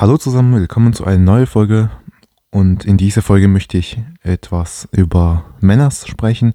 [0.00, 1.90] Hallo zusammen, willkommen zu einer neuen Folge.
[2.52, 6.52] Und in dieser Folge möchte ich etwas über Männers sprechen.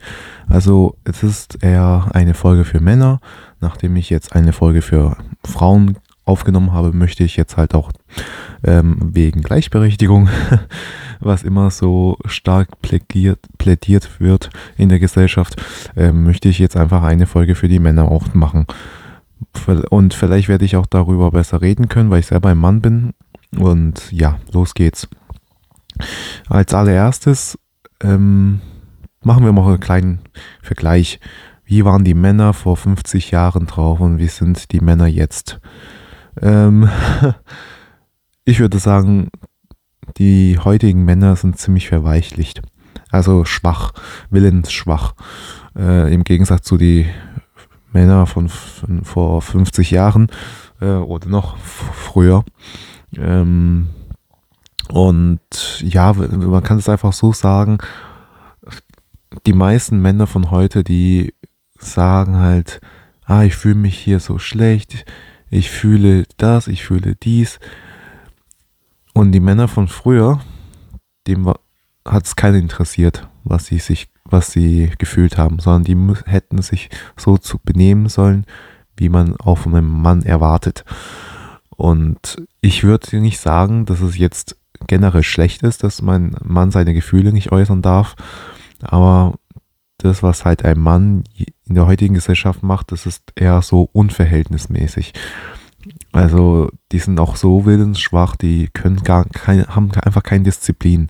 [0.48, 3.20] Also es ist eher eine Folge für Männer.
[3.60, 7.92] Nachdem ich jetzt eine Folge für Frauen aufgenommen habe, möchte ich jetzt halt auch
[8.64, 10.30] ähm, wegen Gleichberechtigung,
[11.20, 15.62] was immer so stark plädiert, plädiert wird in der Gesellschaft,
[15.98, 18.68] ähm, möchte ich jetzt einfach eine Folge für die Männer auch machen.
[19.90, 23.14] Und vielleicht werde ich auch darüber besser reden können, weil ich selber ein Mann bin
[23.58, 25.08] und ja, los geht's.
[26.48, 27.58] Als allererstes
[28.02, 28.62] ähm,
[29.22, 30.20] machen wir mal einen kleinen
[30.62, 31.20] Vergleich.
[31.66, 35.60] Wie waren die Männer vor 50 Jahren drauf und wie sind die Männer jetzt?
[36.42, 36.90] Ähm,
[38.46, 39.30] ich würde sagen,
[40.18, 42.62] die heutigen Männer sind ziemlich verweichlicht.
[43.10, 43.94] Also schwach,
[44.30, 45.14] willensschwach.
[45.78, 47.08] Äh, Im Gegensatz zu die
[47.92, 50.28] Männer von, von vor 50 Jahren
[50.82, 52.44] äh, oder noch früher.
[53.18, 53.90] Ähm,
[54.90, 55.40] und
[55.82, 57.78] ja, man kann es einfach so sagen,
[59.46, 61.34] die meisten Männer von heute, die
[61.78, 62.82] sagen halt,
[63.26, 65.06] ah, ich fühle mich hier so schlecht,
[65.50, 67.60] ich fühle das, ich fühle dies.
[69.14, 70.42] Und die Männer von früher,
[71.28, 71.52] dem
[72.06, 76.90] hat es keinen interessiert, was sie sich, was sie gefühlt haben, sondern die hätten sich
[77.16, 78.46] so zu benehmen sollen,
[78.98, 80.84] wie man auch von einem Mann erwartet.
[81.76, 84.58] Und ich würde nicht sagen, dass es jetzt
[84.88, 88.16] generell schlecht ist, dass mein Mann seine Gefühle nicht äußern darf.
[88.82, 89.36] Aber
[89.98, 91.24] das, was halt ein Mann
[91.66, 95.14] in der heutigen Gesellschaft macht, das ist eher so unverhältnismäßig.
[96.12, 101.08] Also die sind auch so willensschwach, die können gar kein, haben einfach keine Disziplin.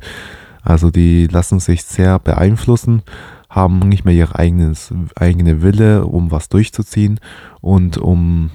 [0.61, 3.03] Also die lassen sich sehr beeinflussen,
[3.49, 7.19] haben nicht mehr ihre eigenes, eigene Wille, um was durchzuziehen
[7.61, 8.49] und um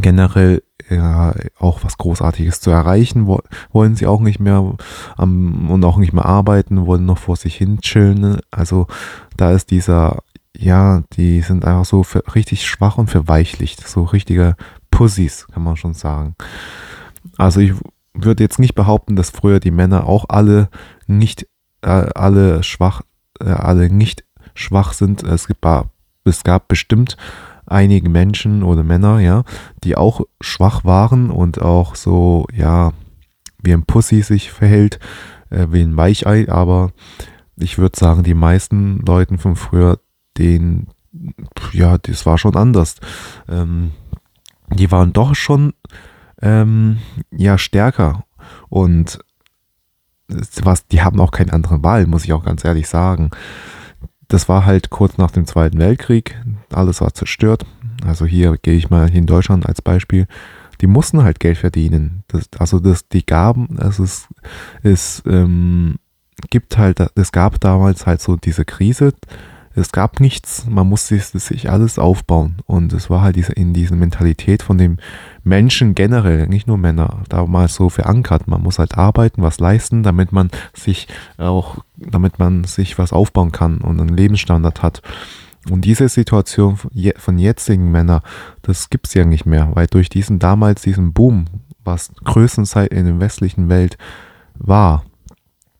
[0.00, 3.26] generell ja, auch was Großartiges zu erreichen,
[3.72, 4.74] wollen sie auch nicht mehr
[5.18, 8.38] ähm, und auch nicht mehr arbeiten, wollen noch vor sich hin chillen.
[8.50, 8.86] Also
[9.36, 10.22] da ist dieser,
[10.56, 14.56] ja, die sind einfach so für, richtig schwach und verweichlicht, so richtige
[14.90, 16.36] Pussys, kann man schon sagen.
[17.36, 17.72] Also ich
[18.12, 20.68] würde jetzt nicht behaupten, dass früher die Männer auch alle
[21.06, 21.48] nicht,
[21.82, 23.02] äh, alle schwach,
[23.40, 25.22] äh, alle nicht schwach sind.
[25.22, 25.66] Es, gibt,
[26.24, 27.16] es gab bestimmt
[27.66, 29.44] einigen Menschen oder Männer, ja,
[29.82, 32.92] die auch schwach waren und auch so, ja,
[33.62, 34.98] wie ein Pussy sich verhält,
[35.50, 36.92] äh, wie ein Weichei, aber
[37.56, 39.98] ich würde sagen, die meisten Leuten von früher,
[40.38, 40.88] den,
[41.72, 42.96] ja, das war schon anders.
[43.48, 43.92] Ähm,
[44.70, 45.72] die waren doch schon,
[46.42, 46.98] ähm,
[47.30, 48.24] ja, stärker.
[48.68, 49.20] Und
[50.28, 53.30] was, die haben auch keine andere Wahl, muss ich auch ganz ehrlich sagen
[54.34, 56.34] das war halt kurz nach dem Zweiten Weltkrieg.
[56.72, 57.64] Alles war zerstört.
[58.04, 60.26] Also hier gehe ich mal in Deutschland als Beispiel.
[60.80, 62.24] Die mussten halt Geld verdienen.
[62.26, 64.26] Das, also das, die gaben, also es,
[64.82, 66.00] es ähm,
[66.50, 69.12] gibt halt, es gab damals halt so diese Krise
[69.76, 72.56] es gab nichts, man musste sich alles aufbauen.
[72.66, 74.98] Und es war halt diese, in dieser Mentalität von dem
[75.42, 78.46] Menschen generell, nicht nur Männer, damals so verankert.
[78.46, 81.08] Man muss halt arbeiten, was leisten, damit man sich
[81.38, 85.02] auch, damit man sich was aufbauen kann und einen Lebensstandard hat.
[85.70, 86.78] Und diese Situation
[87.16, 88.20] von jetzigen Männern,
[88.62, 91.46] das gibt es ja nicht mehr, weil durch diesen damals diesen Boom,
[91.82, 93.98] was größtenteils in der westlichen Welt
[94.54, 95.04] war,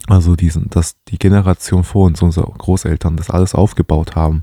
[0.09, 4.43] also diesen, dass die Generation vor uns, unsere Großeltern, das alles aufgebaut haben,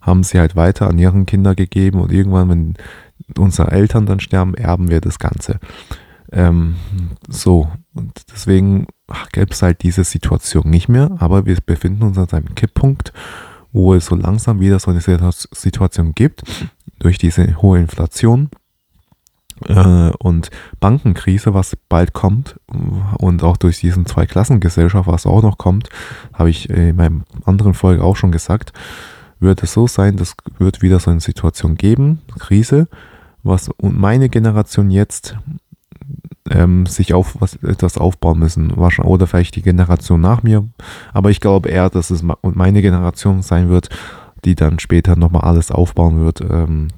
[0.00, 2.74] haben sie halt weiter an ihren Kinder gegeben und irgendwann, wenn
[3.38, 5.58] unsere Eltern dann sterben, erben wir das Ganze.
[6.30, 6.76] Ähm,
[7.28, 8.86] so, und deswegen
[9.32, 13.12] gäbe es halt diese Situation nicht mehr, aber wir befinden uns an einem Kipppunkt,
[13.72, 16.42] wo es so langsam wieder so eine Situation gibt,
[16.98, 18.50] durch diese hohe Inflation
[19.68, 22.58] äh, und Bankenkrise, was bald kommt
[23.18, 25.88] und auch durch diesen Zweiklassengesellschaft, was auch noch kommt,
[26.32, 28.72] habe ich in meiner anderen Folge auch schon gesagt,
[29.40, 32.88] wird es so sein, das wird wieder so eine Situation geben, Krise,
[33.42, 35.36] was und meine Generation jetzt
[36.50, 40.66] ähm, sich auf was etwas aufbauen müssen, oder vielleicht die Generation nach mir,
[41.12, 43.88] aber ich glaube eher, dass es meine Generation sein wird,
[44.44, 46.40] die dann später nochmal alles aufbauen wird.
[46.42, 46.88] Ähm,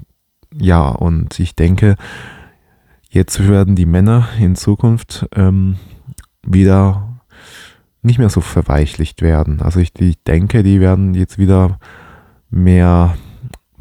[0.59, 1.97] ja, und ich denke,
[3.17, 5.77] Jetzt werden die Männer in Zukunft ähm,
[6.47, 7.19] wieder
[8.03, 9.63] nicht mehr so verweichlicht werden.
[9.63, 11.79] Also ich, ich denke, die werden jetzt wieder
[12.51, 13.17] mehr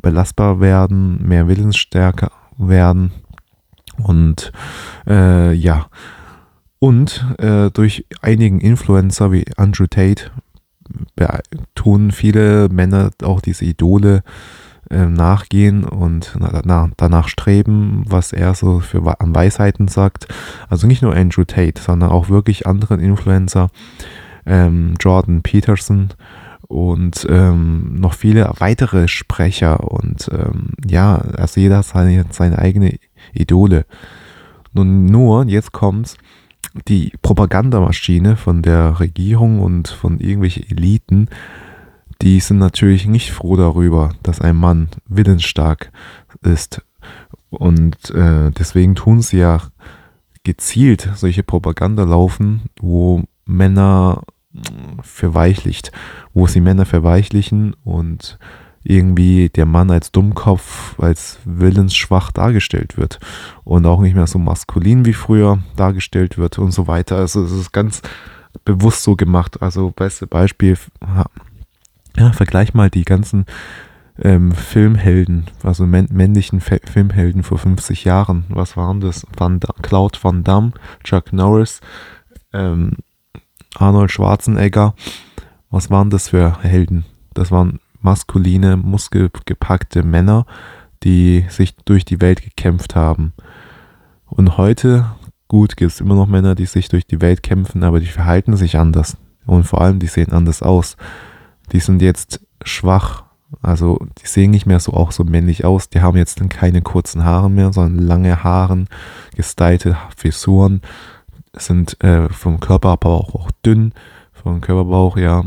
[0.01, 3.11] belastbar werden, mehr willensstärker werden
[3.97, 4.53] und
[5.05, 5.87] äh, ja
[6.79, 10.31] und äh, durch einigen Influencer wie Andrew Tate
[11.75, 14.23] tun viele Männer auch diese Idole
[14.89, 20.27] äh, nachgehen und na, danach streben, was er so für an Weisheiten sagt.
[20.69, 23.69] Also nicht nur Andrew Tate, sondern auch wirklich andere Influencer,
[24.45, 26.09] ähm, Jordan Peterson
[26.67, 32.97] und ähm, noch viele weitere Sprecher und ähm, ja, also jeder hat seine, seine eigene
[33.33, 33.85] Idole.
[34.73, 36.17] Nun nur, jetzt kommt's,
[36.87, 41.29] die Propagandamaschine von der Regierung und von irgendwelchen Eliten,
[42.21, 45.91] die sind natürlich nicht froh darüber, dass ein Mann willensstark
[46.41, 46.81] ist.
[47.49, 49.61] Und äh, deswegen tun sie ja
[50.43, 54.23] gezielt solche Propaganda laufen, wo Männer
[55.01, 55.91] verweichlicht,
[56.33, 58.37] wo sie Männer verweichlichen und
[58.83, 63.19] irgendwie der Mann als Dummkopf, als willensschwach dargestellt wird
[63.63, 67.17] und auch nicht mehr so maskulin wie früher dargestellt wird und so weiter.
[67.17, 68.01] Also es ist ganz
[68.63, 69.61] bewusst so gemacht.
[69.61, 70.77] Also beste Beispiel,
[72.17, 73.45] ja, vergleich mal die ganzen
[74.21, 78.45] ähm, Filmhelden, also männlichen Fe Filmhelden vor 50 Jahren.
[78.49, 79.25] Was waren das?
[79.35, 80.71] Van Cloud Van Damme,
[81.03, 81.81] Chuck Norris,
[82.53, 82.93] ähm,
[83.75, 84.95] Arnold Schwarzenegger.
[85.69, 87.05] Was waren das für Helden?
[87.33, 90.45] Das waren maskuline, muskelgepackte Männer,
[91.03, 93.33] die sich durch die Welt gekämpft haben.
[94.25, 95.11] Und heute,
[95.47, 98.55] gut, gibt es immer noch Männer, die sich durch die Welt kämpfen, aber die verhalten
[98.55, 99.17] sich anders.
[99.45, 100.95] Und vor allem, die sehen anders aus.
[101.71, 103.23] Die sind jetzt schwach.
[103.61, 105.89] Also, die sehen nicht mehr so auch so männlich aus.
[105.89, 108.85] Die haben jetzt keine kurzen Haare mehr, sondern lange Haare,
[109.35, 110.81] gestylte Frisuren,
[111.53, 113.93] sind äh, vom Körper aber auch, dünn,
[114.33, 115.43] vom Körperbauch, ja.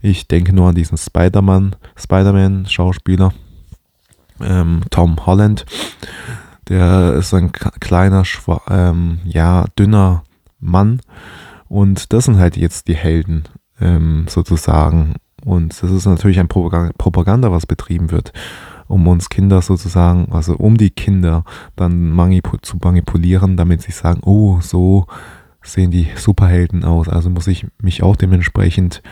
[0.00, 3.32] Ich denke nur an diesen Spider-Man, Spider-Man-Schauspieler,
[4.40, 5.66] ähm, Tom Holland.
[6.68, 8.24] Der ist ein kleiner,
[8.68, 10.24] ähm, ja, dünner
[10.60, 11.00] Mann.
[11.68, 13.44] Und das sind halt jetzt die Helden,
[13.80, 15.14] ähm, sozusagen.
[15.44, 18.32] Und das ist natürlich ein Propaganda, was betrieben wird,
[18.86, 21.44] um uns Kinder sozusagen, also um die Kinder
[21.76, 22.16] dann
[22.62, 25.06] zu manipulieren, damit sie sagen, oh, so
[25.62, 27.08] sehen die Superhelden aus.
[27.08, 29.02] Also muss ich mich auch dementsprechend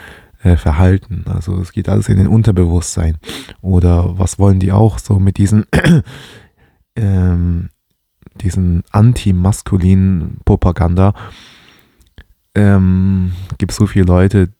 [0.43, 1.25] äh, verhalten.
[1.27, 3.19] Also es geht alles in den Unterbewusstsein.
[3.61, 5.67] Oder was wollen die auch so mit diesen,
[6.97, 7.69] ähm,
[8.41, 11.15] diesen anti-maskulinen Propaganda?
[12.55, 14.51] Ähm, gibt so viele Leute,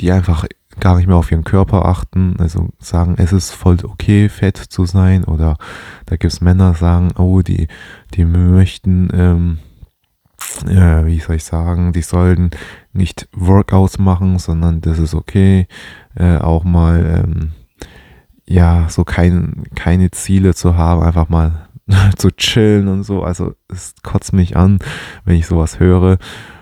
[0.00, 0.46] die einfach
[0.80, 4.86] gar nicht mehr auf ihren Körper achten, also sagen, es ist voll okay, fett zu
[4.86, 5.56] sein, oder
[6.06, 7.68] da gibt es Männer, sagen, oh, die,
[8.14, 9.58] die möchten ähm,
[10.66, 12.50] äh, wie soll ich sagen, die sollten
[12.92, 15.66] nicht Workouts machen, sondern das ist okay,
[16.14, 17.52] äh, auch mal, ähm,
[18.46, 21.68] ja, so kein, keine Ziele zu haben, einfach mal
[22.16, 23.22] zu chillen und so.
[23.22, 24.78] Also es kotzt mich an,
[25.24, 26.18] wenn ich sowas höre.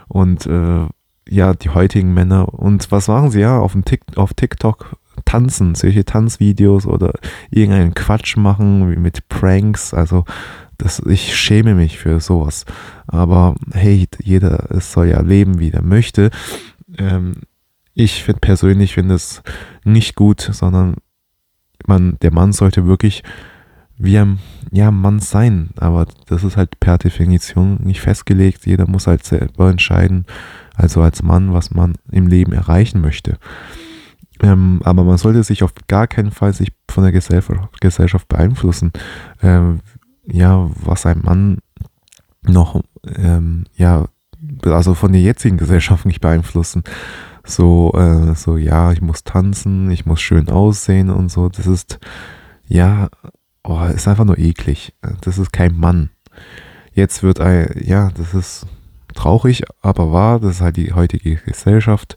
[0.08, 0.87] Und äh,
[1.28, 2.52] ja, die heutigen Männer.
[2.54, 4.96] Und was machen sie ja auf, dem Tik auf TikTok?
[5.24, 7.12] Tanzen, solche Tanzvideos oder
[7.50, 9.94] irgendeinen Quatsch machen, mit Pranks.
[9.94, 10.24] Also
[10.78, 12.64] das, ich schäme mich für sowas.
[13.06, 16.30] Aber hey, jeder soll ja leben, wie er möchte.
[16.98, 17.34] Ähm,
[17.94, 19.42] ich finde persönlich finde es
[19.84, 20.96] nicht gut, sondern
[21.86, 23.22] man, der Mann sollte wirklich
[23.98, 24.38] wie ein
[24.70, 25.70] ja, Mann sein.
[25.76, 28.66] Aber das ist halt per Definition nicht festgelegt.
[28.66, 30.26] Jeder muss halt selber entscheiden,
[30.82, 33.38] also als Mann, was man im Leben erreichen möchte.
[34.43, 38.93] Ähm, aber man sollte sich auf gar keinen Fall sich von der Gesellschaft, beeinflussen.
[39.43, 39.81] Ähm,
[40.25, 41.58] ja, was ein Mann
[42.43, 44.06] noch, ähm, ja,
[44.64, 46.82] also von der jetzigen Gesellschaft nicht beeinflussen.
[47.44, 51.48] So, äh, so, ja, ich muss tanzen, ich muss schön aussehen und so.
[51.48, 52.01] Das ist,
[52.67, 53.08] ja,
[53.65, 54.94] oh, ist einfach nur eklig.
[55.20, 56.10] Das ist kein Mann.
[56.93, 58.67] Jetzt wird ein, ja, das ist
[59.12, 60.40] traurig, aber wahr.
[60.40, 62.16] Das ist halt die heutige Gesellschaft.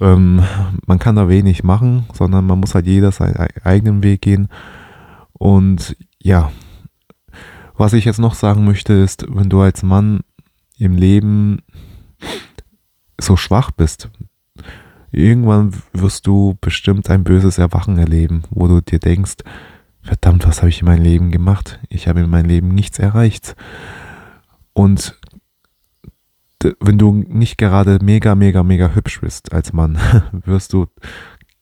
[0.00, 0.42] Ähm,
[0.86, 4.48] man kann da wenig machen, sondern man muss halt jeder seinen eigenen Weg gehen.
[5.32, 6.50] Und ja,
[7.76, 10.20] was ich jetzt noch sagen möchte, ist, wenn du als Mann
[10.78, 11.62] im Leben
[13.18, 14.10] so schwach bist,
[15.12, 19.36] irgendwann wirst du bestimmt ein böses Erwachen erleben, wo du dir denkst,
[20.02, 21.78] verdammt, was habe ich in meinem Leben gemacht?
[21.88, 23.56] Ich habe in meinem Leben nichts erreicht.
[24.72, 25.18] Und
[26.80, 29.98] wenn du nicht gerade mega, mega, mega hübsch bist als Mann,
[30.44, 30.86] wirst du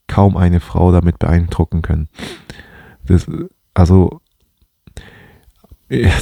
[0.06, 2.08] kaum eine Frau damit beeindrucken können.
[3.04, 3.26] Das,
[3.74, 4.20] also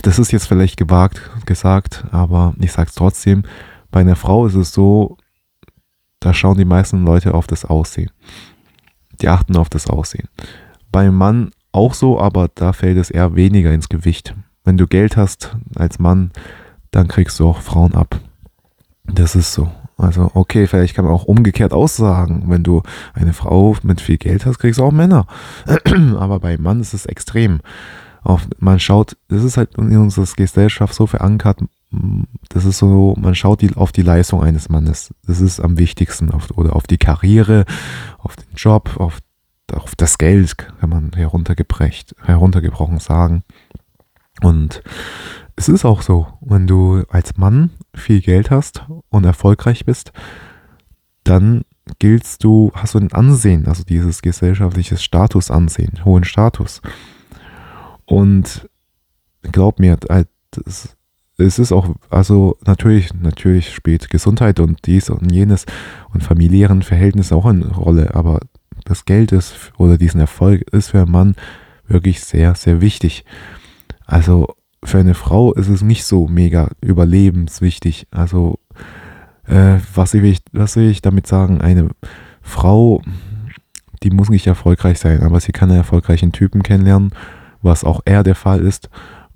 [0.02, 3.42] das ist jetzt vielleicht gewagt gesagt, aber ich sage es trotzdem,
[3.90, 5.16] bei einer Frau ist es so,
[6.21, 8.11] da schauen die meisten Leute auf das Aussehen.
[9.21, 10.28] Die achten auf das Aussehen.
[10.92, 14.35] Beim Mann auch so, aber da fällt es eher weniger ins Gewicht.
[14.64, 16.30] Wenn du Geld hast als Mann,
[16.90, 18.21] dann kriegst du auch Frauen ab.
[19.12, 19.70] Das ist so.
[19.98, 22.44] Also, okay, vielleicht kann man auch umgekehrt aussagen.
[22.48, 22.82] Wenn du
[23.14, 25.26] eine Frau mit viel Geld hast, kriegst du auch Männer.
[26.18, 27.60] Aber bei Mann ist es extrem.
[28.58, 31.60] Man schaut, das ist halt in unserer Gesellschaft so verankert,
[32.48, 35.14] das ist so, man schaut auf die Leistung eines Mannes.
[35.26, 36.30] Das ist am wichtigsten.
[36.30, 37.64] Oder auf die Karriere,
[38.18, 39.20] auf den Job, auf,
[39.72, 43.44] auf das Geld, kann man heruntergebrochen sagen.
[44.42, 44.82] Und
[45.56, 50.12] es ist auch so, wenn du als Mann viel Geld hast und erfolgreich bist,
[51.25, 51.62] dann
[51.98, 56.82] giltst du, hast du ein Ansehen, also dieses gesellschaftliche Statusansehen, hohen Status.
[58.04, 58.68] Und
[59.42, 59.98] glaub mir,
[61.38, 65.64] es ist auch, also natürlich, natürlich spielt Gesundheit und dies und jenes
[66.12, 68.40] und familiären Verhältnisse auch eine Rolle, aber
[68.84, 71.34] das Geld ist oder diesen Erfolg ist für einen Mann
[71.88, 73.25] wirklich sehr, sehr wichtig.
[74.04, 74.54] Also
[74.85, 78.06] für eine Frau ist es nicht so mega überlebenswichtig.
[78.11, 78.59] Also,
[79.47, 81.61] äh, was, will ich, was will ich damit sagen?
[81.61, 81.90] Eine
[82.42, 83.02] Frau,
[84.02, 87.11] die muss nicht erfolgreich sein, aber sie kann einen erfolgreichen Typen kennenlernen,
[87.62, 88.90] was auch eher der Fall ist.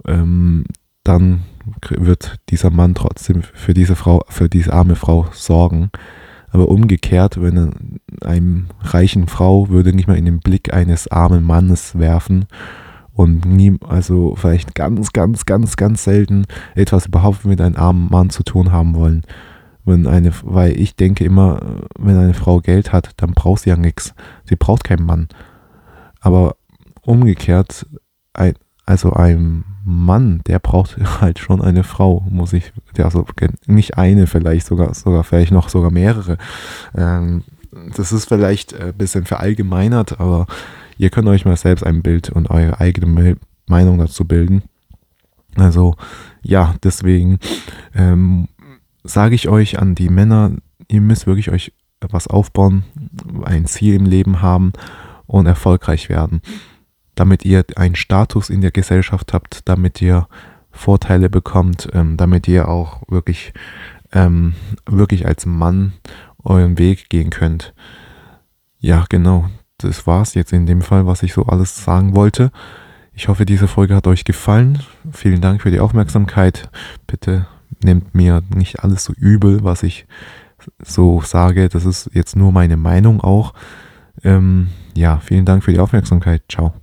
[0.06, 0.64] Ähm,
[1.04, 1.42] dann
[1.88, 5.90] wird dieser Mann trotzdem für diese Frau, für diese arme Frau sorgen.
[6.52, 11.98] Aber umgekehrt, wenn einem reichen Frau würde nicht mal in den Blick eines armen Mannes
[11.98, 12.46] werfen
[13.20, 18.30] und nie, also vielleicht ganz, ganz, ganz, ganz selten etwas überhaupt mit einem armen Mann
[18.30, 19.24] zu tun haben wollen.
[19.84, 21.60] Wenn eine, weil ich denke immer,
[21.98, 24.14] wenn eine Frau Geld hat, dann braucht sie ja nichts.
[24.44, 25.28] Sie braucht keinen Mann.
[26.22, 26.56] Aber
[27.02, 27.86] umgekehrt,
[28.32, 28.54] ein,
[28.86, 33.26] also ein Mann, der braucht halt schon eine Frau, muss ich, also
[33.66, 36.38] nicht eine vielleicht, sogar, sogar vielleicht noch sogar mehrere.
[36.96, 37.44] Ähm,
[37.94, 40.46] das ist vielleicht ein bisschen verallgemeinert, aber
[41.00, 44.64] Ihr könnt euch mal selbst ein Bild und eure eigene Meinung dazu bilden.
[45.56, 45.94] Also
[46.42, 47.38] ja, deswegen
[47.94, 48.48] ähm,
[49.02, 50.52] sage ich euch an die Männer,
[50.88, 52.84] ihr müsst wirklich euch was aufbauen,
[53.44, 54.74] ein Ziel im Leben haben
[55.26, 56.42] und erfolgreich werden,
[57.14, 60.28] damit ihr einen Status in der Gesellschaft habt, damit ihr
[60.70, 63.54] Vorteile bekommt, ähm, damit ihr auch wirklich,
[64.12, 64.52] ähm,
[64.84, 65.94] wirklich als Mann
[66.44, 67.72] euren Weg gehen könnt.
[68.80, 69.48] Ja, genau
[69.84, 72.50] das war es jetzt in dem Fall, was ich so alles sagen wollte.
[73.14, 74.82] Ich hoffe, diese Folge hat euch gefallen.
[75.12, 76.70] Vielen Dank für die Aufmerksamkeit.
[77.06, 77.46] Bitte
[77.82, 80.06] nehmt mir nicht alles so übel, was ich
[80.82, 81.68] so sage.
[81.68, 83.54] Das ist jetzt nur meine Meinung auch.
[84.22, 86.42] Ähm, ja, vielen Dank für die Aufmerksamkeit.
[86.48, 86.79] Ciao.